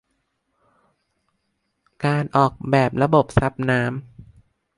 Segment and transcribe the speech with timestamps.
[2.05, 3.93] การออกแบบระบบซับน้ำ